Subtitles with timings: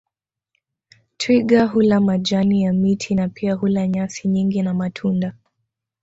[1.17, 5.33] Twiga hula majani ya miti na pia hula nyasi nyingi na matunda